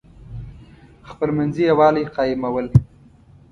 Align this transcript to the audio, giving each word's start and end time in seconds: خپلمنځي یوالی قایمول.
خپلمنځي 1.09 1.63
یوالی 1.71 2.03
قایمول. 2.15 2.67